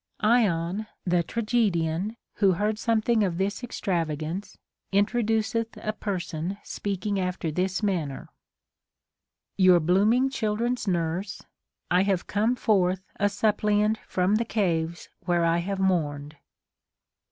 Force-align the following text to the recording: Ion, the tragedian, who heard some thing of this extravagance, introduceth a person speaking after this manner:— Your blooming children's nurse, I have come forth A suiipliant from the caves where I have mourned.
Ion, 0.23 0.87
the 1.05 1.21
tragedian, 1.21 2.17
who 2.37 2.53
heard 2.53 2.79
some 2.79 3.01
thing 3.01 3.23
of 3.23 3.37
this 3.37 3.63
extravagance, 3.63 4.57
introduceth 4.91 5.77
a 5.77 5.93
person 5.93 6.57
speaking 6.63 7.19
after 7.19 7.51
this 7.51 7.83
manner:— 7.83 8.27
Your 9.57 9.79
blooming 9.79 10.31
children's 10.31 10.87
nurse, 10.87 11.43
I 11.91 12.01
have 12.01 12.25
come 12.25 12.55
forth 12.55 13.03
A 13.17 13.25
suiipliant 13.25 13.97
from 14.07 14.37
the 14.37 14.43
caves 14.45 15.09
where 15.25 15.45
I 15.45 15.59
have 15.59 15.77
mourned. 15.77 16.35